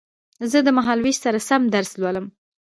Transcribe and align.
زه 0.51 0.57
د 0.63 0.67
مهال 0.77 0.99
وېش 1.01 1.17
سره 1.25 1.39
سم 1.49 1.61
درس 1.75 1.91
لولم 2.01 2.25